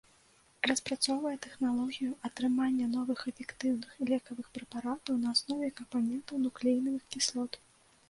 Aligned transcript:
Распрацоўвае 0.69 1.33
тэхналогію 1.45 2.15
атрымання 2.31 2.89
новых 2.95 3.19
эфектыўных 3.33 3.91
лекавых 4.15 4.45
прэпаратаў 4.59 5.23
на 5.23 5.29
аснове 5.37 5.73
кампанентаў 5.85 6.45
нуклеінавых 6.51 7.03
кіслот. 7.17 7.51